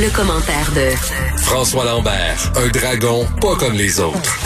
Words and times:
Le, 0.00 0.14
commentaire 0.14 0.70
de 0.76 0.94
François 1.42 1.84
Lambert, 1.84 2.52
un 2.54 2.68
dragon 2.70 3.24
pas 3.40 3.56
comme 3.58 3.76
les 3.76 3.98
autres. 3.98 4.38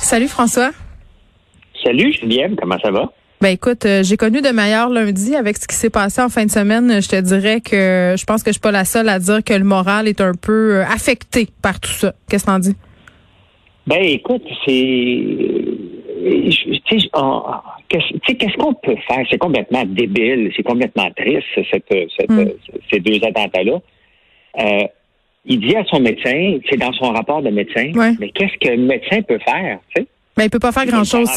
Salut 0.00 0.28
François. 0.28 0.70
Salut 1.82 2.12
Geneviève, 2.12 2.54
comment 2.54 2.78
ça 2.78 2.92
va? 2.92 3.12
Ben 3.40 3.48
écoute, 3.48 3.84
euh, 3.86 4.04
j'ai 4.04 4.16
connu 4.16 4.40
de 4.40 4.50
meilleurs 4.50 4.88
lundi 4.88 5.34
avec 5.34 5.56
ce 5.56 5.66
qui 5.66 5.74
s'est 5.74 5.90
passé 5.90 6.22
en 6.22 6.28
fin 6.28 6.46
de 6.46 6.50
semaine. 6.52 7.02
Je 7.02 7.08
te 7.08 7.20
dirais 7.20 7.60
que 7.60 8.14
je 8.16 8.24
pense 8.24 8.44
que 8.44 8.50
je 8.50 8.52
suis 8.52 8.60
pas 8.60 8.70
la 8.70 8.84
seule 8.84 9.08
à 9.08 9.18
dire 9.18 9.42
que 9.42 9.54
le 9.54 9.64
moral 9.64 10.06
est 10.06 10.20
un 10.20 10.34
peu 10.40 10.76
euh, 10.76 10.84
affecté 10.84 11.48
par 11.60 11.80
tout 11.80 11.90
ça. 11.90 12.14
Qu'est-ce 12.30 12.44
que 12.44 12.50
t'en 12.50 12.60
dis? 12.60 12.76
Ben 13.88 14.00
écoute, 14.00 14.44
c'est 14.64 15.24
tu 16.24 17.00
sais, 17.00 18.34
qu'est-ce 18.36 18.56
qu'on 18.58 18.74
peut 18.74 18.96
faire? 19.08 19.26
C'est 19.28 19.38
complètement 19.38 19.84
débile, 19.84 20.52
c'est 20.56 20.62
complètement 20.62 21.10
triste, 21.16 21.46
cette, 21.70 21.90
hmm. 22.30 22.50
ces 22.92 23.00
deux 23.00 23.18
attentats-là. 23.26 23.80
Euh, 24.58 24.86
il 25.46 25.60
dit 25.60 25.76
à 25.76 25.84
son 25.84 26.00
médecin, 26.00 26.58
c'est 26.70 26.78
dans 26.78 26.92
son 26.92 27.12
rapport 27.12 27.42
de 27.42 27.50
médecin, 27.50 27.92
mais 28.18 28.30
qu'est-ce 28.30 28.56
que 28.60 28.74
le 28.74 28.82
médecin 28.82 29.20
peut 29.22 29.38
faire? 29.44 29.78
Tu 29.94 30.02
sais? 30.02 30.08
Ben, 30.36 30.44
il 30.44 30.50
peut 30.50 30.58
pas 30.58 30.72
faire 30.72 30.86
grand-chose. 30.86 31.28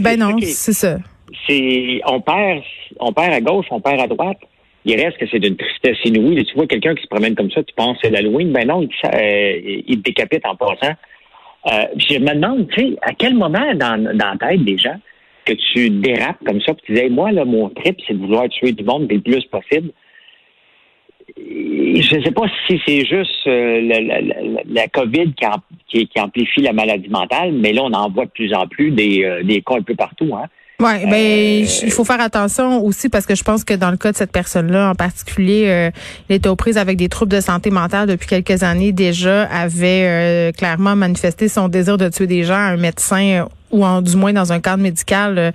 Ben 0.00 0.18
non, 0.18 0.36
c'est 0.40 0.72
ça. 0.72 0.98
C'est 1.46 2.00
on 2.06 2.20
perd, 2.20 2.62
on 2.98 3.12
perd 3.12 3.32
à 3.32 3.40
gauche, 3.40 3.66
on 3.70 3.80
perd 3.80 4.00
à 4.00 4.06
droite. 4.06 4.38
Il 4.84 4.96
reste 4.96 5.18
que 5.18 5.26
c'est 5.30 5.38
d'une 5.38 5.56
tristesse 5.56 5.98
inouïe. 6.04 6.42
Tu 6.44 6.54
vois 6.54 6.66
quelqu'un 6.66 6.94
qui 6.94 7.02
se 7.02 7.08
promène 7.08 7.34
comme 7.34 7.50
ça, 7.50 7.62
tu 7.62 7.74
penses 7.74 7.98
c'est 8.02 8.10
l'Halloween. 8.10 8.52
Ben 8.52 8.66
non, 8.66 8.82
il, 8.82 8.88
euh, 9.04 9.82
il 9.86 10.00
décapite 10.02 10.46
en 10.46 10.56
passant. 10.56 10.94
Euh, 11.66 11.84
je 11.96 12.18
me 12.18 12.34
demande, 12.34 12.68
tu 12.68 12.80
sais, 12.80 12.96
à 13.02 13.12
quel 13.12 13.34
moment 13.34 13.74
dans, 13.74 14.02
dans 14.02 14.36
la 14.40 14.48
tête 14.48 14.64
des 14.64 14.78
gens 14.78 14.96
que 15.44 15.52
tu 15.52 15.90
dérapes 15.90 16.38
comme 16.46 16.60
ça, 16.62 16.72
puis 16.72 16.82
tu 16.86 16.94
dis, 16.94 17.10
moi, 17.10 17.32
là, 17.32 17.44
mon 17.44 17.68
trip, 17.70 17.98
c'est 18.06 18.14
de 18.14 18.18
vouloir 18.18 18.48
tuer 18.48 18.72
du 18.72 18.84
monde 18.84 19.10
le 19.10 19.20
plus 19.20 19.44
possible 19.46 19.90
je 21.36 22.16
ne 22.16 22.24
sais 22.24 22.30
pas 22.30 22.46
si 22.66 22.80
c'est 22.86 23.04
juste 23.04 23.46
euh, 23.46 23.80
la, 24.68 24.88
COVID 24.88 25.34
qui, 25.88 26.08
amplifie 26.18 26.60
la 26.60 26.72
maladie 26.72 27.08
mentale, 27.08 27.52
mais 27.52 27.72
là, 27.72 27.82
on 27.84 27.92
en 27.92 28.10
voit 28.10 28.26
de 28.26 28.30
plus 28.30 28.52
en 28.54 28.66
plus 28.66 28.90
des, 28.90 29.24
euh, 29.24 29.42
des 29.42 29.62
cas 29.62 29.76
un 29.76 29.82
peu 29.82 29.94
partout. 29.94 30.30
Hein. 30.34 30.46
Oui, 30.78 31.04
ben 31.04 31.12
euh, 31.12 31.66
il 31.82 31.90
faut 31.90 32.04
faire 32.04 32.20
attention 32.20 32.82
aussi 32.82 33.10
parce 33.10 33.26
que 33.26 33.34
je 33.34 33.44
pense 33.44 33.64
que 33.64 33.74
dans 33.74 33.90
le 33.90 33.98
cas 33.98 34.12
de 34.12 34.16
cette 34.16 34.32
personne-là 34.32 34.90
en 34.90 34.94
particulier, 34.94 35.90
il 36.30 36.36
était 36.36 36.48
aux 36.48 36.56
prises 36.56 36.78
avec 36.78 36.96
des 36.96 37.10
troubles 37.10 37.32
de 37.32 37.40
santé 37.40 37.70
mentale 37.70 38.08
depuis 38.08 38.26
quelques 38.26 38.62
années 38.62 38.92
déjà, 38.92 39.42
avait 39.42 40.50
clairement 40.56 40.96
manifesté 40.96 41.48
son 41.48 41.68
désir 41.68 41.98
de 41.98 42.08
tuer 42.08 42.26
des 42.26 42.44
gens 42.44 42.54
à 42.54 42.70
un 42.70 42.76
médecin 42.78 43.44
ou 43.70 43.84
en, 43.84 44.02
du 44.02 44.16
moins 44.16 44.32
dans 44.32 44.52
un 44.52 44.60
cadre 44.60 44.82
médical 44.82 45.38
euh, 45.38 45.50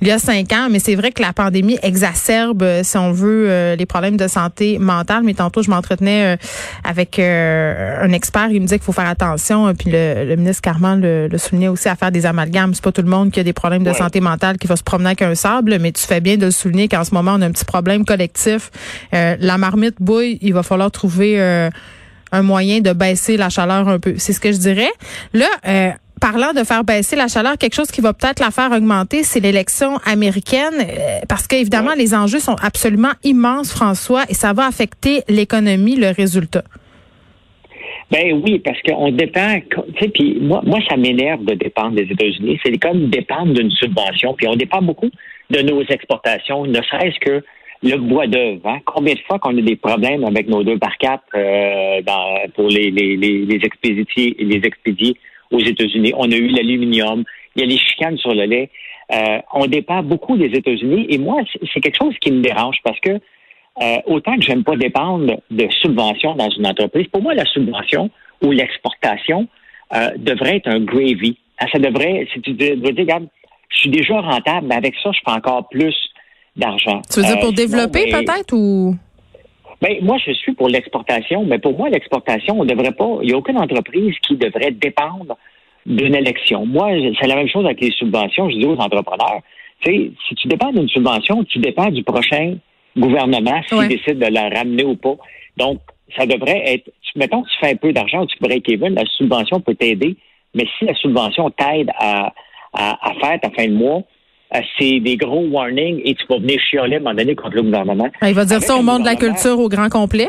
il 0.00 0.08
y 0.08 0.10
a 0.10 0.18
cinq 0.18 0.52
ans. 0.52 0.68
Mais 0.70 0.78
c'est 0.78 0.94
vrai 0.94 1.12
que 1.12 1.22
la 1.22 1.32
pandémie 1.32 1.78
exacerbe, 1.82 2.62
euh, 2.62 2.82
si 2.82 2.96
on 2.96 3.12
veut, 3.12 3.46
euh, 3.48 3.76
les 3.76 3.86
problèmes 3.86 4.16
de 4.16 4.28
santé 4.28 4.78
mentale. 4.78 5.22
Mais 5.24 5.34
tantôt, 5.34 5.62
je 5.62 5.70
m'entretenais 5.70 6.38
avec 6.84 7.18
un 7.18 8.12
expert. 8.12 8.48
Il 8.50 8.60
me 8.60 8.66
disait 8.66 8.78
qu'il 8.78 8.84
faut 8.84 8.92
faire 8.92 9.08
attention. 9.08 9.74
Puis 9.74 9.90
le, 9.90 10.36
ministre 10.36 10.62
Carman 10.62 11.00
le, 11.00 11.28
le, 11.28 11.38
soulignait 11.38 11.68
aussi 11.68 11.88
à 11.88 11.96
faire 11.96 12.12
des 12.12 12.26
amalgames. 12.26 12.74
C'est 12.74 12.84
pas 12.84 12.92
tout 12.92 13.02
le 13.02 13.08
monde 13.08 13.30
qui 13.30 13.40
a 13.40 13.44
des 13.44 13.52
problèmes 13.52 13.84
de 13.84 13.92
santé 13.92 14.20
mentale 14.20 14.58
qui 14.58 14.66
va 14.66 14.76
se 14.76 14.82
promener 14.82 15.08
avec 15.08 15.22
un 15.22 15.34
sable. 15.34 15.78
Mais 15.80 15.92
tu 15.92 16.04
fais 16.04 16.20
bien 16.20 16.36
de 16.36 16.46
le 16.46 16.50
souligner 16.50 16.88
qu'en 16.88 17.04
ce 17.04 17.14
moment, 17.14 17.34
on 17.36 17.42
a 17.42 17.46
un 17.46 17.52
petit 17.52 17.64
problème 17.64 18.04
collectif. 18.04 18.70
la 19.12 19.58
marmite 19.58 19.96
bouille. 20.00 20.38
Il 20.42 20.54
va 20.54 20.62
falloir 20.62 20.90
trouver 20.90 21.38
un 22.30 22.42
moyen 22.42 22.80
de 22.80 22.92
baisser 22.92 23.36
la 23.36 23.48
chaleur 23.48 23.88
un 23.88 23.98
peu. 23.98 24.14
C'est 24.18 24.32
ce 24.32 24.40
que 24.40 24.52
je 24.52 24.58
dirais. 24.58 24.90
Là, 25.32 25.48
parlant 26.18 26.52
de 26.52 26.64
faire 26.64 26.84
baisser 26.84 27.16
la 27.16 27.28
chaleur, 27.28 27.56
quelque 27.58 27.74
chose 27.74 27.90
qui 27.90 28.00
va 28.00 28.12
peut-être 28.12 28.40
la 28.40 28.50
faire 28.50 28.70
augmenter, 28.72 29.22
c'est 29.22 29.40
l'élection 29.40 29.96
américaine, 30.04 30.74
euh, 30.80 31.20
parce 31.28 31.46
qu'évidemment, 31.46 31.94
les 31.96 32.14
enjeux 32.14 32.40
sont 32.40 32.56
absolument 32.62 33.12
immenses, 33.24 33.72
François, 33.72 34.24
et 34.28 34.34
ça 34.34 34.52
va 34.52 34.66
affecter 34.66 35.22
l'économie, 35.28 35.96
le 35.96 36.10
résultat. 36.10 36.62
Ben 38.10 38.40
oui, 38.42 38.58
parce 38.60 38.80
qu'on 38.82 39.10
dépend, 39.12 39.60
tu 39.70 40.00
sais, 40.00 40.08
puis 40.08 40.38
moi, 40.40 40.62
moi, 40.64 40.78
ça 40.88 40.96
m'énerve 40.96 41.44
de 41.44 41.54
dépendre 41.54 41.94
des 41.94 42.10
États-Unis. 42.10 42.58
C'est 42.64 42.78
comme 42.78 43.10
dépendre 43.10 43.52
d'une 43.52 43.70
subvention, 43.70 44.32
puis 44.34 44.48
on 44.48 44.56
dépend 44.56 44.80
beaucoup 44.80 45.10
de 45.50 45.60
nos 45.60 45.82
exportations, 45.82 46.64
ne 46.64 46.80
serait-ce 46.80 47.18
que 47.20 47.44
le 47.82 47.96
bois 47.96 48.26
d'œuvre. 48.26 48.66
Hein? 48.66 48.78
Combien 48.86 49.14
de 49.14 49.20
fois 49.20 49.38
qu'on 49.38 49.56
a 49.56 49.60
des 49.60 49.76
problèmes 49.76 50.24
avec 50.24 50.48
nos 50.48 50.64
deux 50.64 50.78
par 50.78 50.96
quatre 50.98 51.24
euh, 51.34 52.00
pour 52.54 52.68
les, 52.68 52.90
les, 52.90 53.16
les, 53.16 53.44
les 53.44 53.60
expédiés, 53.64 54.36
les 54.38 54.60
expédiés? 54.64 55.16
Aux 55.50 55.60
États-Unis. 55.60 56.12
On 56.16 56.30
a 56.30 56.36
eu 56.36 56.48
l'aluminium. 56.48 57.24
Il 57.56 57.62
y 57.62 57.64
a 57.64 57.68
les 57.68 57.78
chicanes 57.78 58.18
sur 58.18 58.34
le 58.34 58.44
lait. 58.44 58.70
Euh, 59.12 59.38
on 59.52 59.66
dépend 59.66 60.02
beaucoup 60.02 60.36
des 60.36 60.46
États-Unis. 60.46 61.06
Et 61.08 61.18
moi, 61.18 61.40
c'est 61.72 61.80
quelque 61.80 61.98
chose 61.98 62.14
qui 62.20 62.30
me 62.30 62.42
dérange 62.42 62.76
parce 62.84 63.00
que 63.00 63.10
euh, 63.10 63.96
autant 64.06 64.36
que 64.36 64.42
j'aime 64.42 64.64
pas 64.64 64.76
dépendre 64.76 65.40
de 65.50 65.68
subventions 65.80 66.34
dans 66.34 66.50
une 66.50 66.66
entreprise, 66.66 67.06
pour 67.08 67.22
moi, 67.22 67.34
la 67.34 67.44
subvention 67.46 68.10
ou 68.42 68.50
l'exportation 68.50 69.46
euh, 69.94 70.10
devrait 70.18 70.56
être 70.56 70.68
un 70.68 70.80
gravy. 70.80 71.38
Ah, 71.58 71.66
ça 71.72 71.78
devrait, 71.78 72.26
si 72.32 72.40
tu 72.40 72.52
dois 72.52 72.92
dire, 72.92 73.04
regarde, 73.04 73.28
je 73.70 73.78
suis 73.78 73.90
déjà 73.90 74.20
rentable, 74.20 74.66
mais 74.68 74.74
avec 74.74 74.94
ça, 75.02 75.10
je 75.12 75.20
fais 75.24 75.36
encore 75.36 75.68
plus 75.68 75.94
d'argent. 76.56 77.00
Tu 77.10 77.20
veux 77.20 77.26
dire 77.26 77.40
pour 77.40 77.52
développer 77.52 78.10
ben, 78.10 78.24
peut-être 78.24 78.52
ou? 78.52 78.96
Ben, 79.80 79.96
moi, 80.02 80.16
je 80.24 80.32
suis 80.32 80.52
pour 80.54 80.68
l'exportation, 80.68 81.44
mais 81.44 81.58
pour 81.58 81.76
moi, 81.76 81.88
l'exportation, 81.88 82.58
on 82.58 82.64
devrait 82.64 82.92
pas, 82.92 83.18
il 83.22 83.28
n'y 83.28 83.32
a 83.32 83.36
aucune 83.36 83.58
entreprise 83.58 84.14
qui 84.26 84.36
devrait 84.36 84.72
dépendre 84.72 85.36
d'une 85.86 86.14
élection. 86.14 86.66
Moi, 86.66 86.90
c'est 87.20 87.28
la 87.28 87.36
même 87.36 87.48
chose 87.48 87.64
avec 87.64 87.80
les 87.80 87.92
subventions. 87.92 88.50
Je 88.50 88.56
dis 88.56 88.66
aux 88.66 88.76
entrepreneurs, 88.76 89.40
tu 89.80 89.90
sais, 89.90 90.10
si 90.28 90.34
tu 90.34 90.48
dépends 90.48 90.72
d'une 90.72 90.88
subvention, 90.88 91.44
tu 91.44 91.60
dépends 91.60 91.90
du 91.90 92.02
prochain 92.02 92.56
gouvernement 92.96 93.62
s'il 93.68 93.88
décide 93.88 94.18
de 94.18 94.26
la 94.26 94.48
ramener 94.48 94.84
ou 94.84 94.96
pas. 94.96 95.14
Donc, 95.56 95.78
ça 96.16 96.26
devrait 96.26 96.62
être, 96.66 96.90
mettons 97.14 97.42
que 97.42 97.48
tu 97.48 97.58
fais 97.60 97.72
un 97.72 97.76
peu 97.76 97.92
d'argent, 97.92 98.26
tu 98.26 98.36
pourrais 98.38 98.60
Kevin, 98.60 98.94
la 98.94 99.04
subvention 99.06 99.60
peut 99.60 99.74
t'aider, 99.74 100.16
mais 100.54 100.64
si 100.78 100.86
la 100.86 100.94
subvention 100.94 101.50
t'aide 101.50 101.90
à, 101.98 102.32
à, 102.72 103.10
à 103.10 103.14
faire 103.14 103.40
ta 103.40 103.50
fin 103.50 103.68
de 103.68 103.74
mois, 103.74 104.02
c'est 104.78 105.00
des 105.00 105.16
gros 105.16 105.46
warnings 105.46 106.00
et 106.04 106.14
tu 106.14 106.24
vas 106.28 106.38
venir 106.38 106.58
chialer 106.60 106.94
à 106.94 106.98
un 106.98 107.02
moment 107.02 107.14
donné 107.14 107.34
contre 107.34 107.56
le 107.56 107.62
gouvernement. 107.62 108.08
Ah, 108.20 108.28
il 108.28 108.34
va 108.34 108.44
dire 108.44 108.62
ça 108.62 108.76
au 108.76 108.82
monde 108.82 109.02
de 109.02 109.06
la 109.06 109.16
culture 109.16 109.58
au 109.58 109.68
grand 109.68 109.88
complet? 109.88 110.28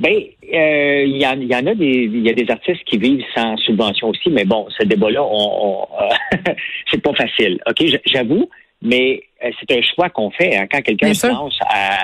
Ben, 0.00 0.16
euh, 0.52 1.04
il 1.06 1.16
y, 1.16 1.26
en, 1.26 1.40
y 1.40 1.54
en 1.54 1.64
a 1.64 1.74
des, 1.74 2.10
il 2.12 2.26
y 2.26 2.28
a 2.28 2.32
des 2.32 2.50
artistes 2.50 2.82
qui 2.86 2.98
vivent 2.98 3.24
sans 3.36 3.56
subvention 3.58 4.08
aussi, 4.08 4.30
mais 4.30 4.44
bon, 4.44 4.66
ce 4.76 4.84
débat-là, 4.84 5.22
on, 5.22 5.86
euh, 6.00 6.36
c'est 6.90 7.00
pas 7.00 7.14
facile. 7.14 7.60
Ok, 7.68 7.84
j'avoue, 8.06 8.50
mais 8.82 9.22
c'est 9.40 9.78
un 9.78 9.80
choix 9.94 10.10
qu'on 10.10 10.30
fait 10.32 10.56
hein. 10.56 10.66
quand 10.70 10.82
quelqu'un 10.82 11.12
pense 11.12 11.56
à, 11.68 11.98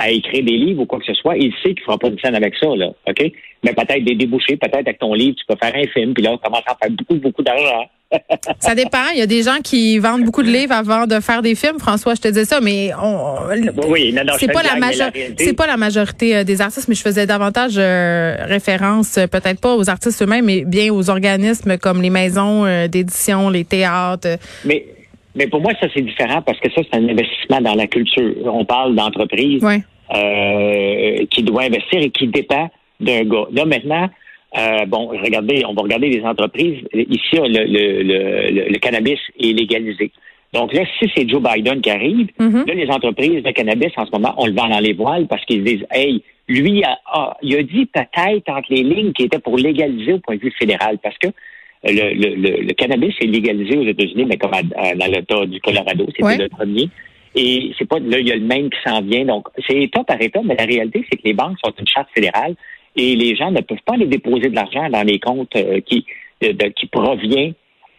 à 0.00 0.10
écrire 0.10 0.42
des 0.42 0.56
livres 0.56 0.82
ou 0.82 0.86
quoi 0.86 0.98
que 0.98 1.04
ce 1.04 1.14
soit, 1.14 1.36
il 1.36 1.52
sait 1.62 1.74
qu'il 1.74 1.82
fera 1.82 1.98
pas 1.98 2.08
de 2.08 2.18
scène 2.18 2.34
avec 2.34 2.54
ça, 2.56 2.68
là, 2.74 2.90
ok? 3.06 3.32
Mais 3.62 3.74
peut-être 3.74 4.02
des 4.02 4.14
débouchés, 4.14 4.56
peut-être 4.56 4.76
avec 4.76 4.98
ton 4.98 5.12
livre, 5.12 5.36
tu 5.36 5.44
peux 5.46 5.56
faire 5.62 5.76
un 5.76 5.86
film, 5.88 6.14
puis 6.14 6.24
là, 6.24 6.32
on 6.32 6.38
commence 6.38 6.62
à 6.66 6.74
faire 6.82 6.90
beaucoup, 6.90 7.16
beaucoup 7.16 7.42
d'argent. 7.42 7.86
ça 8.58 8.74
dépend. 8.74 9.10
Il 9.12 9.18
y 9.18 9.22
a 9.22 9.26
des 9.26 9.42
gens 9.42 9.58
qui 9.62 9.98
vendent 9.98 10.24
beaucoup 10.24 10.42
de 10.42 10.48
livres 10.48 10.72
avant 10.72 11.06
de 11.06 11.20
faire 11.20 11.42
des 11.42 11.54
films. 11.54 11.78
François, 11.78 12.14
je 12.14 12.22
te 12.22 12.28
dis 12.28 12.44
ça, 12.44 12.60
mais 12.60 12.90
on, 13.00 13.36
oui, 13.88 14.14
c'est 14.38 14.50
pas 14.50 14.62
la 14.62 14.76
majorité. 14.76 15.34
C'est 15.36 15.56
pas 15.56 15.66
la 15.66 15.76
majorité 15.76 16.42
des 16.44 16.60
artistes, 16.60 16.88
mais 16.88 16.94
je 16.94 17.02
faisais 17.02 17.26
davantage 17.26 17.74
euh, 17.76 18.36
référence, 18.46 19.18
euh, 19.18 19.26
peut-être 19.26 19.60
pas 19.60 19.76
aux 19.76 19.88
artistes 19.88 20.22
eux-mêmes, 20.22 20.46
mais 20.46 20.64
bien 20.64 20.92
aux 20.92 21.08
organismes 21.10 21.76
comme 21.78 22.02
les 22.02 22.10
maisons 22.10 22.64
euh, 22.64 22.88
d'édition, 22.88 23.50
les 23.50 23.64
théâtres. 23.64 24.38
Mais 24.64 24.86
mais 25.36 25.46
pour 25.46 25.60
moi, 25.60 25.72
ça 25.80 25.86
c'est 25.94 26.02
différent 26.02 26.42
parce 26.42 26.58
que 26.58 26.68
ça 26.72 26.80
c'est 26.90 26.98
un 26.98 27.08
investissement 27.08 27.60
dans 27.60 27.74
la 27.74 27.86
culture. 27.86 28.34
On 28.46 28.64
parle 28.64 28.96
d'entreprise 28.96 29.62
qui 30.10 31.42
doit 31.42 31.62
investir 31.62 32.00
et 32.00 32.10
qui 32.10 32.28
dépend 32.28 32.68
d'un 32.98 33.24
gars. 33.24 33.46
Là 33.52 33.64
maintenant 33.64 34.08
euh, 34.58 34.84
bon, 34.86 35.06
regardez, 35.08 35.62
on 35.66 35.74
va 35.74 35.82
regarder 35.82 36.08
les 36.08 36.22
entreprises. 36.24 36.82
Ici, 36.92 37.36
le, 37.36 38.78
cannabis 38.78 39.18
est 39.38 39.52
légalisé. 39.52 40.10
Donc 40.52 40.72
là, 40.72 40.82
si 40.98 41.08
c'est 41.14 41.28
Joe 41.28 41.40
Biden 41.40 41.80
qui 41.80 41.90
arrive, 41.90 42.28
mhm. 42.38 42.64
là, 42.66 42.74
les 42.74 42.90
entreprises 42.90 43.42
de 43.44 43.50
cannabis, 43.52 43.92
en 43.96 44.06
ce 44.06 44.10
moment, 44.10 44.34
on 44.36 44.46
le 44.46 44.52
vend 44.52 44.68
dans 44.68 44.80
les 44.80 44.92
voiles 44.92 45.28
parce 45.28 45.44
qu'ils 45.44 45.62
disent, 45.62 45.86
hey, 45.92 46.24
lui, 46.48 46.82
a, 46.82 47.36
il 47.42 47.56
a 47.56 47.62
dit 47.62 47.86
peut-être 47.86 48.48
entre 48.48 48.66
les 48.70 48.82
lignes 48.82 49.12
qu'il 49.12 49.26
était 49.26 49.38
pour 49.38 49.56
légaliser 49.56 50.14
au 50.14 50.18
point 50.18 50.34
de 50.34 50.40
vue 50.40 50.52
fédéral 50.58 50.98
parce 51.00 51.16
que 51.18 51.28
le, 51.84 52.72
cannabis 52.72 53.14
est 53.20 53.26
légalisé 53.26 53.78
aux 53.78 53.86
États-Unis, 53.86 54.24
mais 54.24 54.36
comme 54.36 54.50
dans 54.50 55.06
l'État 55.06 55.46
du 55.46 55.60
Colorado, 55.60 56.06
c'était 56.16 56.42
le 56.42 56.48
premier. 56.48 56.88
Et 57.34 57.72
c'est 57.78 57.88
pas 57.88 57.98
là, 58.00 58.18
il 58.18 58.28
y 58.28 58.32
a 58.32 58.36
le 58.36 58.46
même 58.46 58.70
qui 58.70 58.78
s'en 58.84 59.02
vient. 59.02 59.24
Donc, 59.24 59.48
c'est 59.66 59.76
État 59.76 60.02
par 60.04 60.20
État, 60.20 60.40
mais 60.44 60.56
la 60.56 60.64
réalité, 60.64 61.04
c'est 61.10 61.18
que 61.18 61.24
les 61.24 61.34
banques 61.34 61.58
sont 61.64 61.72
une 61.78 61.86
charte 61.86 62.08
fédérale 62.14 62.54
et 62.96 63.14
les 63.14 63.36
gens 63.36 63.50
ne 63.50 63.60
peuvent 63.60 63.78
pas 63.84 63.94
aller 63.94 64.06
déposer 64.06 64.48
de 64.48 64.54
l'argent 64.54 64.88
dans 64.90 65.02
les 65.02 65.20
comptes 65.20 65.54
euh, 65.54 65.80
qui, 65.80 66.04
qui 66.40 66.86
provient 66.86 67.52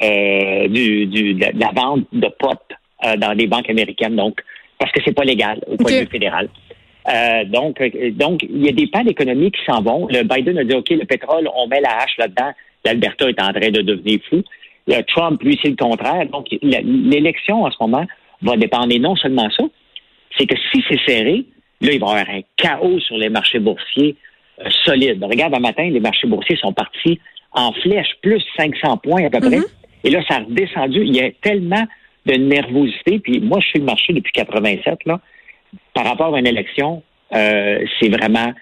euh, 0.04 0.68
du, 0.68 1.06
du, 1.06 1.36
de 1.36 1.60
la 1.60 1.72
vente 1.76 2.08
de 2.12 2.28
potes 2.40 2.74
euh, 3.06 3.16
dans 3.18 3.34
les 3.34 3.48
banques 3.48 3.70
américaines. 3.70 4.16
Donc, 4.16 4.42
parce 4.80 4.92
que 4.92 5.00
c'est 5.06 5.14
pas 5.14 5.24
légal 5.24 5.62
au 5.68 5.78
point 5.78 5.92
de 5.92 6.00
vue 6.00 6.08
fédéral. 6.08 6.50
Euh, 7.08 7.44
donc, 7.46 7.82
donc, 8.14 8.44
il 8.44 8.66
y 8.66 8.70
a 8.70 8.72
des 8.72 8.88
pans 8.88 9.04
d'économie 9.04 9.52
qui 9.52 9.62
s'en 9.66 9.82
vont. 9.82 10.08
Le 10.08 10.24
Biden 10.24 10.58
a 10.58 10.64
dit, 10.64 10.76
OK, 10.76 10.90
le 10.90 11.06
pétrole, 11.06 11.48
on 11.56 11.68
met 11.68 11.82
la 11.82 11.98
hache 11.98 12.18
là-dedans. 12.18 12.52
L'Alberta 12.84 13.30
est 13.30 13.42
en 13.42 13.54
train 13.54 13.70
de 13.70 13.82
devenir 13.82 14.20
fou. 14.28 14.42
Trump, 15.08 15.42
lui, 15.44 15.60
c'est 15.62 15.70
le 15.70 15.76
contraire. 15.76 16.26
Donc, 16.28 16.48
l'élection 16.64 17.64
en 17.64 17.70
ce 17.70 17.78
moment 17.80 18.06
va 18.42 18.58
dépendre. 18.58 18.92
Et 18.92 19.00
non 19.00 19.16
seulement 19.16 19.50
ça, 19.52 19.64
c'est 20.38 20.46
que 20.46 20.56
si 20.72 20.84
c'est 20.90 21.00
serré, 21.06 21.46
là, 21.82 21.92
il 21.92 22.00
va 22.00 22.08
y 22.08 22.10
avoir 22.10 22.18
un 22.18 22.42
chaos 22.58 23.00
sur 23.00 23.18
les 23.18 23.30
marchés 23.30 23.60
boursiers 23.60 24.16
euh, 24.60 24.70
solides. 24.86 25.24
Regarde, 25.24 25.56
un 25.56 25.60
matin, 25.60 25.90
les 25.90 26.00
marchés 26.00 26.28
boursiers 26.28 26.58
sont 26.58 26.74
partis 26.74 27.20
en 27.52 27.72
flèche, 27.74 28.16
plus 28.22 28.44
500 28.58 28.98
points 28.98 29.26
à 29.26 29.30
peu 29.30 29.40
près. 29.40 29.60
Mm-hmm. 29.60 30.06
Et 30.06 30.10
là, 30.10 30.24
ça 30.28 30.36
a 30.36 30.40
redescendu. 30.40 31.04
Il 31.04 31.16
y 31.16 31.22
a 31.22 31.32
tellement 31.42 31.86
de 32.26 32.34
nervosité. 32.34 33.20
Puis 33.20 33.40
moi, 33.40 33.60
je 33.62 33.68
suis 33.68 33.80
le 33.80 33.86
marché 33.86 34.14
depuis 34.14 34.32
87, 34.32 35.06
là. 35.06 35.20
Par 35.94 36.06
rapport 36.06 36.36
à 36.36 36.40
une 36.40 36.48
élection, 36.48 37.02
euh, 37.34 37.86
c'est 38.00 38.10
vraiment 38.10 38.54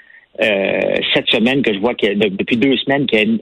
euh, 0.41 0.95
cette 1.13 1.27
semaine 1.29 1.61
que 1.63 1.73
je 1.73 1.79
vois 1.79 1.95
que 1.95 2.13
depuis 2.13 2.55
deux 2.55 2.77
semaines 2.77 3.07
qu'il 3.07 3.19
y 3.19 3.21
a 3.21 3.25
une 3.25 3.39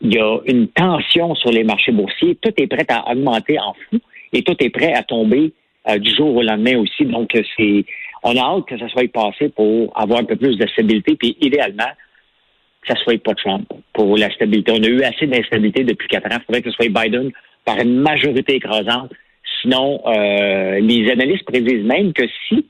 il 0.00 0.14
y 0.14 0.18
a 0.18 0.38
une 0.46 0.68
tension 0.68 1.34
sur 1.34 1.50
les 1.50 1.64
marchés 1.64 1.92
boursiers. 1.92 2.36
Tout 2.36 2.52
est 2.56 2.66
prêt 2.66 2.86
à 2.88 3.10
augmenter 3.10 3.58
en 3.58 3.74
fou 3.74 3.98
et 4.32 4.42
tout 4.42 4.56
est 4.60 4.70
prêt 4.70 4.92
à 4.92 5.02
tomber 5.02 5.52
euh, 5.88 5.98
du 5.98 6.14
jour 6.14 6.34
au 6.34 6.42
lendemain 6.42 6.78
aussi. 6.78 7.04
Donc, 7.04 7.30
c'est, 7.56 7.84
on 8.22 8.36
a 8.36 8.40
hâte 8.40 8.66
que 8.66 8.78
ça 8.78 8.88
soit 8.88 9.10
passé 9.10 9.48
pour 9.48 9.92
avoir 9.98 10.20
un 10.20 10.24
peu 10.24 10.36
plus 10.36 10.56
de 10.56 10.66
stabilité, 10.68 11.16
puis 11.16 11.36
idéalement, 11.40 11.90
que 12.82 12.94
ça 12.94 13.02
soit 13.02 13.22
pas 13.22 13.34
Trump 13.34 13.66
pour 13.92 14.16
la 14.16 14.30
stabilité. 14.30 14.72
On 14.72 14.82
a 14.82 14.88
eu 14.88 15.02
assez 15.02 15.26
d'instabilité 15.26 15.84
depuis 15.84 16.08
quatre 16.08 16.26
ans. 16.26 16.38
Il 16.40 16.44
faudrait 16.44 16.62
que 16.62 16.70
ce 16.70 16.76
soit 16.76 16.88
Biden 16.88 17.30
par 17.64 17.78
une 17.78 18.00
majorité 18.00 18.56
écrasante. 18.56 19.12
Sinon, 19.60 20.00
euh, 20.06 20.80
les 20.80 21.10
analystes 21.10 21.44
prédisent 21.44 21.84
même 21.84 22.12
que 22.12 22.24
si 22.48 22.66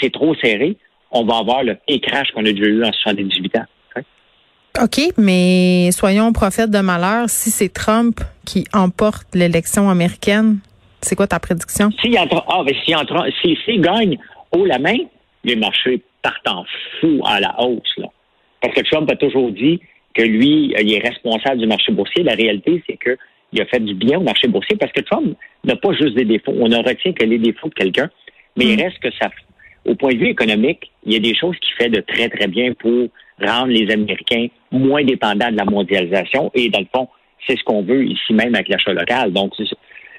c'est 0.00 0.12
trop 0.12 0.34
serré, 0.36 0.76
on 1.10 1.24
va 1.24 1.38
avoir 1.38 1.62
le 1.62 1.76
crash 1.98 2.30
qu'on 2.32 2.44
a 2.46 2.52
déjà 2.52 2.66
eu 2.66 2.84
en 2.84 2.92
78 2.92 3.56
ans. 3.58 3.66
OK, 4.80 5.00
mais 5.18 5.90
soyons 5.92 6.32
prophètes 6.32 6.70
de 6.70 6.78
malheur. 6.78 7.28
Si 7.28 7.50
c'est 7.50 7.68
Trump 7.68 8.20
qui 8.46 8.64
emporte 8.72 9.26
l'élection 9.34 9.90
américaine, 9.90 10.58
c'est 11.02 11.16
quoi 11.16 11.26
ta 11.26 11.38
prédiction? 11.38 11.90
S'il 12.00 12.16
ah, 12.16 12.26
si, 13.42 13.56
si, 13.64 13.78
gagne 13.78 14.18
haut 14.52 14.64
la 14.64 14.78
main, 14.78 14.96
les 15.44 15.56
marchés 15.56 16.02
partent 16.22 16.48
en 16.48 16.64
fou 17.00 17.20
à 17.24 17.40
la 17.40 17.54
hausse. 17.60 17.94
Là. 17.96 18.08
Parce 18.60 18.74
que 18.74 18.82
Trump 18.82 19.10
a 19.10 19.16
toujours 19.16 19.50
dit 19.50 19.80
que 20.14 20.22
lui, 20.22 20.74
il 20.78 20.92
est 20.92 21.06
responsable 21.06 21.60
du 21.60 21.66
marché 21.66 21.92
boursier. 21.92 22.22
La 22.22 22.34
réalité, 22.34 22.82
c'est 22.86 22.98
qu'il 22.98 23.60
a 23.60 23.66
fait 23.66 23.80
du 23.80 23.94
bien 23.94 24.18
au 24.18 24.22
marché 24.22 24.48
boursier 24.48 24.76
parce 24.76 24.92
que 24.92 25.00
Trump 25.00 25.36
n'a 25.64 25.76
pas 25.76 25.92
juste 25.92 26.14
des 26.14 26.24
défauts. 26.24 26.54
On 26.58 26.68
ne 26.68 26.76
retient 26.76 27.12
que 27.12 27.24
les 27.24 27.38
défauts 27.38 27.68
de 27.68 27.74
quelqu'un, 27.74 28.10
mais 28.56 28.66
il 28.66 28.76
mm. 28.76 28.82
reste 28.82 28.98
que 28.98 29.10
ça, 29.20 29.30
au 29.86 29.94
point 29.94 30.12
de 30.12 30.18
vue 30.18 30.28
économique, 30.28 30.90
il 31.06 31.14
y 31.14 31.16
a 31.16 31.20
des 31.20 31.34
choses 31.34 31.56
qu'il 31.60 31.74
fait 31.74 31.88
de 31.88 32.00
très, 32.00 32.28
très 32.28 32.48
bien 32.48 32.72
pour 32.74 33.08
rendre 33.40 33.68
les 33.68 33.90
Américains 33.90 34.48
moins 34.70 35.04
dépendants 35.04 35.50
de 35.50 35.56
la 35.56 35.64
mondialisation. 35.64 36.50
Et 36.54 36.68
dans 36.68 36.80
le 36.80 36.86
fond, 36.94 37.08
c'est 37.46 37.56
ce 37.56 37.64
qu'on 37.64 37.82
veut 37.82 38.04
ici 38.04 38.34
même 38.34 38.54
avec 38.54 38.68
l'achat 38.68 38.92
local. 38.92 39.32
Donc, 39.32 39.54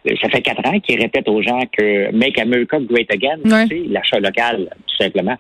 ça 0.06 0.30
fait 0.30 0.42
quatre 0.42 0.66
ans 0.68 0.80
qu'ils 0.80 1.00
répètent 1.00 1.30
aux 1.30 1.42
gens 1.42 1.62
que 1.78 2.12
Make 2.12 2.40
America 2.40 2.80
Great 2.80 3.12
Again, 3.12 3.68
c'est 3.70 3.84
l'achat 3.88 4.20
local, 4.20 4.70
tout 4.88 5.04
simplement. 5.04 5.38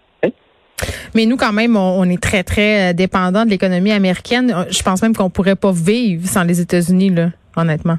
Mais 1.16 1.26
nous, 1.26 1.38
quand 1.38 1.54
même, 1.54 1.76
on, 1.76 2.04
est 2.06 2.22
très, 2.22 2.44
très 2.44 2.90
euh, 2.90 2.94
dépendant 2.94 3.46
de 3.46 3.50
l'économie 3.50 3.92
américaine. 3.92 4.54
Je 4.70 4.82
pense 4.82 5.02
même 5.02 5.16
qu'on 5.16 5.30
pourrait 5.30 5.56
pas 5.56 5.72
vivre 5.72 6.26
sans 6.26 6.44
les 6.44 6.60
États-Unis, 6.60 7.10
là, 7.10 7.30
honnêtement. 7.56 7.98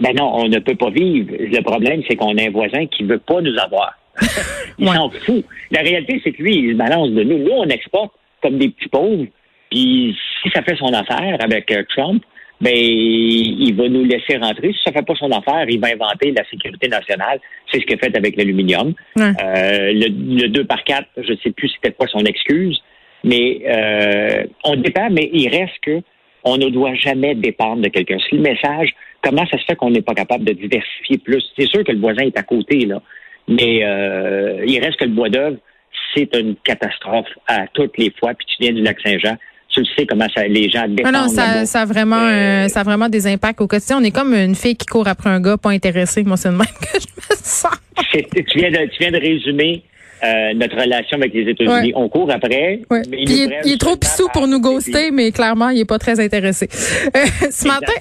Ben 0.00 0.14
non, 0.16 0.30
on 0.34 0.48
ne 0.48 0.58
peut 0.58 0.74
pas 0.74 0.90
vivre. 0.90 1.30
Le 1.38 1.62
problème, 1.62 2.02
c'est 2.08 2.16
qu'on 2.16 2.36
a 2.36 2.42
un 2.42 2.50
voisin 2.50 2.86
qui 2.86 3.04
veut 3.04 3.18
pas 3.18 3.40
nous 3.40 3.56
avoir. 3.58 3.98
il 4.78 4.88
s'en 4.88 5.10
fout. 5.10 5.44
La 5.70 5.80
réalité, 5.80 6.20
c'est 6.22 6.32
que 6.32 6.42
lui, 6.42 6.56
il 6.56 6.76
balance 6.76 7.10
de 7.10 7.22
nous. 7.22 7.38
Nous, 7.38 7.52
on 7.52 7.68
exporte 7.68 8.12
comme 8.42 8.58
des 8.58 8.68
petits 8.68 8.88
pauvres. 8.88 9.26
Puis 9.70 10.16
si 10.42 10.50
ça 10.50 10.62
fait 10.62 10.76
son 10.76 10.92
affaire 10.92 11.36
avec 11.40 11.70
euh, 11.72 11.82
Trump, 11.88 12.22
ben 12.60 12.74
il 12.74 13.74
va 13.74 13.88
nous 13.88 14.04
laisser 14.04 14.36
rentrer. 14.36 14.72
Si 14.72 14.78
ça 14.84 14.92
fait 14.92 15.04
pas 15.04 15.14
son 15.14 15.30
affaire, 15.30 15.66
il 15.68 15.80
va 15.80 15.88
inventer 15.88 16.32
la 16.32 16.44
sécurité 16.48 16.88
nationale. 16.88 17.40
C'est 17.70 17.80
ce 17.80 17.86
qu'il 17.86 17.96
a 17.96 17.98
fait 17.98 18.16
avec 18.16 18.36
l'aluminium. 18.36 18.94
Euh, 19.18 19.32
le, 19.92 20.48
2 20.48 20.64
par 20.64 20.84
4, 20.84 21.06
je 21.16 21.32
ne 21.32 21.36
sais 21.38 21.50
plus 21.50 21.68
c'était 21.68 21.92
quoi 21.92 22.06
son 22.06 22.20
excuse, 22.20 22.80
mais 23.22 23.62
euh, 23.66 24.44
on 24.64 24.76
dépend, 24.76 25.10
mais 25.10 25.28
il 25.32 25.48
reste 25.48 25.78
que 25.82 26.00
on 26.44 26.58
ne 26.58 26.68
doit 26.68 26.94
jamais 26.94 27.34
dépendre 27.34 27.82
de 27.82 27.88
quelqu'un. 27.88 28.18
C'est 28.28 28.36
le 28.36 28.42
message. 28.42 28.90
Comment 29.22 29.46
ça 29.46 29.58
se 29.58 29.64
fait 29.64 29.76
qu'on 29.76 29.90
n'est 29.90 30.02
pas 30.02 30.14
capable 30.14 30.44
de 30.44 30.52
diversifier 30.52 31.16
plus? 31.18 31.42
C'est 31.58 31.66
sûr 31.66 31.82
que 31.82 31.92
le 31.92 31.98
voisin 31.98 32.24
est 32.24 32.38
à 32.38 32.42
côté, 32.42 32.84
là. 32.84 33.00
Mais 33.48 33.78
il 34.66 34.78
reste 34.80 34.96
que 34.96 35.04
le 35.04 35.10
bois 35.10 35.30
d'œuvre, 35.30 35.56
c'est 36.14 36.34
une 36.36 36.54
catastrophe 36.56 37.28
à 37.46 37.66
toutes 37.72 37.96
les 37.98 38.12
fois. 38.18 38.34
Puis 38.34 38.46
tu 38.46 38.56
viens 38.60 38.72
du 38.72 38.82
lac 38.82 38.98
Saint-Jean, 39.00 39.36
tu 39.74 39.80
le 39.80 39.86
sais 39.96 40.06
comment 40.06 40.26
ça, 40.34 40.46
les 40.46 40.70
gens 40.70 40.86
dépendent. 40.88 41.14
Ah 41.14 41.22
non, 41.22 41.28
ça, 41.28 41.66
ça 41.66 41.80
a 41.80 41.84
vraiment, 41.84 42.20
euh, 42.20 42.68
ça 42.68 42.80
a 42.80 42.82
vraiment 42.84 43.08
des 43.08 43.26
impacts 43.26 43.60
au 43.60 43.66
quotidien. 43.66 43.98
On 44.00 44.04
est 44.04 44.12
comme 44.12 44.32
une 44.32 44.54
fille 44.54 44.76
qui 44.76 44.86
court 44.86 45.08
après 45.08 45.30
un 45.30 45.40
gars 45.40 45.56
pas 45.56 45.70
intéressé. 45.70 46.22
Moi, 46.22 46.36
c'est 46.36 46.50
le 46.50 46.56
même 46.56 46.66
que 46.80 46.98
je 47.00 47.34
me 47.34 47.36
sens. 47.36 47.72
Tu 48.12 48.58
viens 48.58 48.70
de, 48.70 48.88
tu 48.90 48.98
viens 49.00 49.10
de 49.10 49.18
résumer 49.18 49.82
euh, 50.22 50.54
notre 50.54 50.80
relation 50.80 51.16
avec 51.18 51.34
les 51.34 51.50
États-Unis. 51.50 51.92
On 51.96 52.08
court 52.08 52.30
après. 52.30 52.80
Mais 52.90 53.04
il, 53.12 53.52
est, 53.72 53.80
trop 53.80 53.96
pissou 53.96 54.28
pour 54.32 54.46
nous 54.46 54.60
ghoster, 54.60 55.10
mais 55.10 55.32
clairement, 55.32 55.70
il 55.70 55.80
est 55.80 55.84
pas 55.84 55.98
très 55.98 56.20
intéressé. 56.20 56.68
Euh, 57.16 57.24
ce 57.50 57.66
matin, 57.66 57.92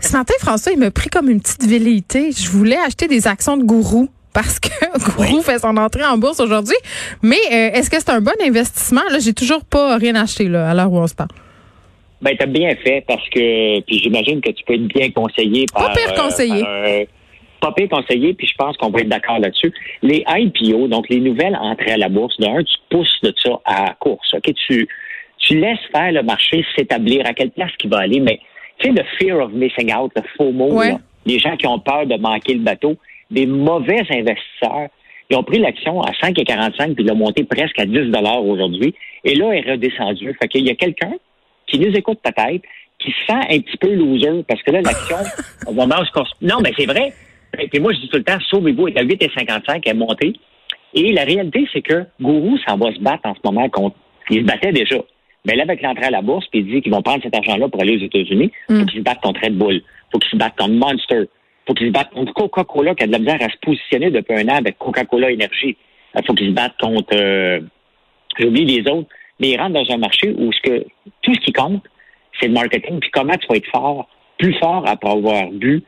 ce 0.00 0.12
matin, 0.16 0.34
François, 0.40 0.72
il 0.72 0.78
m'a 0.78 0.90
pris 0.90 1.10
comme 1.10 1.28
une 1.28 1.40
petite 1.40 1.66
velléité. 1.66 2.30
Je 2.32 2.48
voulais 2.48 2.78
acheter 2.78 3.08
des 3.08 3.26
actions 3.26 3.56
de 3.56 3.64
gourou 3.64 4.08
parce 4.36 4.60
que 4.60 4.68
Gourou 5.16 5.40
fait 5.40 5.58
son 5.58 5.74
entrée 5.78 6.04
en 6.04 6.18
bourse 6.18 6.40
aujourd'hui. 6.40 6.76
Mais 7.22 7.40
euh, 7.50 7.70
est-ce 7.72 7.88
que 7.88 7.98
c'est 7.98 8.10
un 8.10 8.20
bon 8.20 8.34
investissement? 8.42 9.00
Là, 9.10 9.18
j'ai 9.18 9.32
toujours 9.32 9.64
pas 9.64 9.96
rien 9.96 10.14
acheté 10.14 10.46
là, 10.46 10.70
à 10.70 10.74
l'heure 10.74 10.92
où 10.92 10.98
on 10.98 11.06
se 11.06 11.14
parle. 11.14 11.30
Ben, 12.20 12.36
t'as 12.38 12.44
bien 12.44 12.74
fait 12.84 13.02
parce 13.08 13.26
que 13.30 13.80
puis 13.80 13.98
j'imagine 13.98 14.42
que 14.42 14.50
tu 14.50 14.62
peux 14.64 14.74
être 14.74 14.88
bien 14.88 15.10
conseillé 15.10 15.64
par. 15.72 15.86
Pas 15.86 15.94
pire 15.94 16.12
euh, 16.12 16.22
conseillé. 16.22 16.62
Euh, 16.66 17.04
pas 17.62 17.72
pire 17.72 17.88
conseillé, 17.88 18.34
puis 18.34 18.46
je 18.46 18.54
pense 18.58 18.76
qu'on 18.76 18.90
va 18.90 19.00
être 19.00 19.08
d'accord 19.08 19.38
là-dessus. 19.38 19.72
Les 20.02 20.22
IPO, 20.28 20.88
donc 20.88 21.08
les 21.08 21.20
nouvelles 21.20 21.56
entrées 21.56 21.92
à 21.92 21.96
la 21.96 22.10
bourse, 22.10 22.38
d'un, 22.38 22.62
tu 22.62 22.74
pousses 22.90 23.18
de 23.22 23.32
ça 23.42 23.58
à 23.64 23.94
course. 23.98 24.34
Ok, 24.34 24.52
tu 24.66 24.86
tu 25.38 25.58
laisses 25.58 25.78
faire 25.94 26.12
le 26.12 26.22
marché 26.22 26.62
s'établir 26.76 27.24
à 27.26 27.32
quelle 27.32 27.50
place 27.52 27.70
il 27.82 27.88
va 27.88 28.00
aller, 28.00 28.20
mais 28.20 28.38
tu 28.78 28.88
sais 28.88 28.92
le 28.92 29.04
fear 29.18 29.38
of 29.38 29.52
missing 29.52 29.94
out, 29.94 30.12
le 30.14 30.22
FOMO, 30.36 30.82
les 31.24 31.38
gens 31.38 31.56
qui 31.56 31.66
ont 31.66 31.78
peur 31.78 32.06
de 32.06 32.16
manquer 32.16 32.54
le 32.54 32.60
bateau, 32.60 32.96
des 33.30 33.46
mauvais 33.46 34.00
investisseurs. 34.10 34.88
Ils 35.28 35.36
ont 35.36 35.42
pris 35.42 35.58
l'action 35.58 36.00
à 36.02 36.12
5,45 36.12 36.94
puis 36.94 37.04
l'ont 37.04 37.16
monté 37.16 37.44
presque 37.44 37.78
à 37.80 37.86
10 37.86 38.12
aujourd'hui. 38.44 38.94
Et 39.24 39.34
là, 39.34 39.50
elle 39.52 39.66
est 39.66 39.72
redescendue. 39.72 40.36
Fait 40.40 40.48
qu'il 40.48 40.66
y 40.66 40.70
a 40.70 40.74
quelqu'un 40.74 41.14
qui 41.66 41.78
nous 41.80 41.92
écoute 41.96 42.20
peut-être, 42.22 42.62
qui 42.98 43.10
se 43.10 43.26
sent 43.26 43.40
un 43.50 43.58
petit 43.60 43.76
peu 43.78 43.92
loser 43.92 44.44
parce 44.48 44.62
que 44.62 44.70
là, 44.70 44.80
l'action, 44.82 45.16
au 45.66 45.72
moment 45.72 45.96
où 45.96 46.20
Non, 46.40 46.56
mais 46.62 46.72
c'est 46.78 46.86
vrai. 46.86 47.12
Et 47.72 47.80
moi, 47.80 47.92
je 47.92 48.00
dis 48.00 48.08
tout 48.08 48.18
le 48.18 48.24
temps, 48.24 48.38
sauvez-vous, 48.48 48.88
elle 48.88 48.96
est 48.96 49.00
à 49.00 49.04
8,55, 49.04 49.80
elle 49.84 49.90
est 49.90 49.94
montée. 49.94 50.32
Et 50.94 51.12
la 51.12 51.24
réalité, 51.24 51.66
c'est 51.72 51.82
que 51.82 52.04
Gourou 52.20 52.56
s'en 52.66 52.76
va 52.76 52.92
se 52.94 53.00
battre 53.00 53.28
en 53.28 53.34
ce 53.34 53.40
moment 53.44 53.68
contre. 53.68 53.96
Il 54.30 54.42
se 54.42 54.46
battait 54.46 54.72
déjà. 54.72 54.96
Mais 55.44 55.54
là, 55.54 55.62
avec 55.62 55.82
l'entrée 55.82 56.06
à 56.06 56.10
la 56.10 56.22
bourse, 56.22 56.46
puis 56.50 56.60
il 56.60 56.66
dit 56.66 56.82
qu'ils 56.82 56.92
vont 56.92 57.02
prendre 57.02 57.22
cet 57.22 57.34
argent-là 57.36 57.68
pour 57.68 57.80
aller 57.80 57.96
aux 57.96 58.04
États-Unis, 58.04 58.50
il 58.68 58.76
faut 58.76 58.82
mm. 58.82 58.86
qu'ils 58.86 58.98
se 59.00 59.04
battent 59.04 59.20
contre 59.20 59.40
Red 59.42 59.56
Bull. 59.56 59.80
faut 60.10 60.18
qu'ils 60.18 60.30
se 60.30 60.36
battent 60.36 60.56
contre 60.56 60.72
Monster 60.72 61.28
faut 61.66 61.74
qu'ils 61.74 61.88
se 61.88 61.92
battent 61.92 62.10
contre 62.10 62.32
Coca-Cola 62.32 62.94
qui 62.94 63.04
a 63.04 63.06
de 63.06 63.12
la 63.12 63.18
misère 63.18 63.38
à 63.40 63.48
se 63.48 63.56
positionner 63.62 64.10
depuis 64.10 64.34
un 64.34 64.48
an 64.48 64.56
avec 64.56 64.78
Coca-Cola 64.78 65.30
Énergie. 65.30 65.76
Il 66.14 66.24
faut 66.26 66.34
qu'ils 66.34 66.50
se 66.50 66.54
battent 66.54 66.78
contre, 66.80 67.14
euh, 67.14 67.60
j'oublie 68.38 68.64
les 68.64 68.90
autres, 68.90 69.08
mais 69.40 69.50
ils 69.50 69.58
rentrent 69.58 69.74
dans 69.74 69.94
un 69.94 69.98
marché 69.98 70.34
où 70.38 70.52
ce 70.52 70.60
que, 70.62 70.86
tout 71.22 71.34
ce 71.34 71.40
qui 71.40 71.52
compte, 71.52 71.82
c'est 72.40 72.48
le 72.48 72.54
marketing. 72.54 73.00
Puis 73.00 73.10
comment 73.10 73.34
tu 73.34 73.46
vas 73.48 73.56
être 73.56 73.70
fort, 73.70 74.08
plus 74.38 74.54
fort 74.54 74.84
après 74.86 75.10
avoir 75.10 75.50
bu 75.50 75.82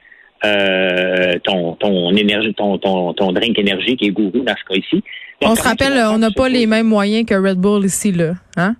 euh, 0.44 1.32
ton, 1.44 1.74
ton 1.74 2.14
énergie, 2.14 2.54
ton, 2.54 2.78
ton, 2.78 3.12
ton 3.14 3.32
drink 3.32 3.58
énergie 3.58 3.96
qui 3.96 4.06
est 4.06 4.10
gourou 4.10 4.40
dans 4.40 4.54
ce 4.56 4.64
cas 4.64 4.78
ici. 4.78 5.02
on 5.42 5.54
se 5.54 5.62
rappelle, 5.62 5.94
on 6.12 6.18
n'a 6.18 6.30
pas 6.30 6.48
les 6.48 6.66
mêmes 6.66 6.86
moyens 6.86 7.26
que 7.26 7.34
Red 7.34 7.58
Bull 7.58 7.84
ici, 7.84 8.12
là. 8.12 8.34
Hein? 8.56 8.76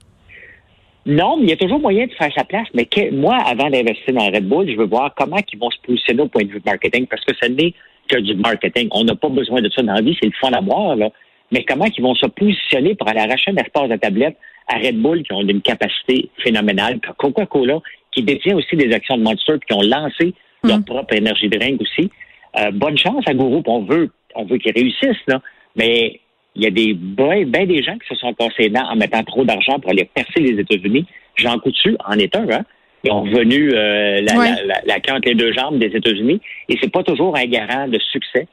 Non, 1.09 1.39
mais 1.39 1.45
il 1.45 1.49
y 1.49 1.53
a 1.55 1.57
toujours 1.57 1.81
moyen 1.81 2.07
de 2.07 2.13
faire 2.13 2.31
sa 2.37 2.45
place. 2.45 2.69
Mais 2.75 2.87
moi, 3.13 3.37
avant 3.37 3.71
d'investir 3.71 4.13
dans 4.13 4.27
Red 4.27 4.47
Bull, 4.47 4.71
je 4.71 4.77
veux 4.77 4.85
voir 4.85 5.15
comment 5.17 5.39
ils 5.51 5.59
vont 5.59 5.71
se 5.71 5.79
positionner 5.81 6.21
au 6.21 6.29
point 6.29 6.45
de 6.45 6.51
vue 6.51 6.61
marketing, 6.65 7.07
parce 7.07 7.25
que 7.25 7.35
ce 7.41 7.49
n'est 7.49 7.73
que 8.09 8.19
du 8.19 8.35
marketing. 8.35 8.89
On 8.91 9.05
n'a 9.05 9.17
pas 9.17 9.31
besoin 9.31 9.63
de 9.63 9.71
ça 9.71 9.83
dans 9.83 9.95
la 9.95 10.03
vie, 10.03 10.15
c'est 10.21 10.27
le 10.27 10.35
fun 10.39 10.53
à 10.53 10.61
boire, 10.61 10.97
là. 10.97 11.09
Mais 11.51 11.65
comment 11.65 11.87
ils 11.87 12.03
vont 12.03 12.15
se 12.15 12.27
positionner 12.27 12.95
pour 12.95 13.09
aller 13.09 13.21
arracher 13.21 13.53
un 13.53 13.57
espace 13.57 13.89
de 13.89 13.97
tablette 13.97 14.37
à 14.67 14.77
Red 14.77 15.01
Bull 15.01 15.23
qui 15.23 15.33
ont 15.33 15.41
une 15.41 15.63
capacité 15.63 16.29
phénoménale, 16.45 17.01
Coca-Cola 17.17 17.81
qui 18.13 18.23
détient 18.23 18.55
aussi 18.55 18.77
des 18.77 18.93
actions 18.93 19.17
de 19.17 19.23
Monster 19.23 19.55
qui 19.67 19.73
ont 19.73 19.81
lancé 19.81 20.35
leur 20.63 20.81
mm. 20.81 20.85
propre 20.85 21.15
énergie 21.15 21.49
drink 21.49 21.81
aussi. 21.81 22.11
Euh, 22.59 22.71
bonne 22.71 22.99
chance 22.99 23.25
à 23.27 23.33
Guru, 23.33 23.63
on 23.67 23.81
veut, 23.85 24.11
on 24.35 24.45
veut 24.45 24.59
qu'ils 24.59 24.75
réussissent, 24.75 25.27
là. 25.27 25.41
Mais 25.75 26.21
il 26.59 26.65
y 26.65 26.67
a 26.67 26.71
des 26.71 26.93
ben, 26.95 27.45
ben 27.49 27.67
des 27.67 27.83
gens 27.83 27.95
qui 27.95 28.07
se 28.09 28.15
sont 28.17 28.35
les 28.59 28.69
dents 28.69 28.87
en 28.91 28.97
mettant 28.97 29.23
trop 29.23 29.45
d'argent 29.45 29.79
pour 29.81 29.91
aller 29.93 30.05
percer 30.13 30.41
les 30.41 30.61
États-Unis. 30.61 31.07
Jean 31.37 31.59
Coutu 31.59 31.97
en 32.05 32.13
est 32.19 32.35
un, 32.37 32.47
hein? 32.51 32.65
Ils 33.05 33.13
ont 33.13 33.23
revenu 33.23 33.71
euh, 33.73 34.21
la, 34.23 34.37
Ouais. 34.37 34.51
la, 34.67 34.81
la, 34.85 34.99
la 35.07 35.15
entre 35.15 35.29
les 35.29 35.35
deux 35.37 35.53
jambes 35.53 35.79
des 35.79 35.87
États-Unis. 35.87 36.41
Et 36.69 36.77
c'est 36.83 36.91
pas 36.93 37.05
toujours 37.05 37.37
un 37.37 37.45
garant 37.47 37.87
de 37.87 37.99
succès. 38.13 38.49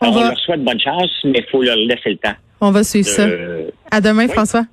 On 0.00 0.06
Alors, 0.06 0.18
on, 0.22 0.24
leur 0.28 0.38
souhaite 0.38 0.62
bonne 0.62 0.80
chance, 0.80 1.10
mais 1.24 1.40
il 1.40 1.44
faut 1.50 1.62
leur 1.62 1.76
laisser 1.76 2.10
le 2.10 2.16
temps. 2.16 2.34
On 2.60 2.70
va 2.70 2.84
suivre 2.84 3.08
ça. 3.08 3.26
de- 3.26 3.72
À 3.90 4.00
demain, 4.00 4.26
Oui. 4.26 4.32
François. 4.32 4.64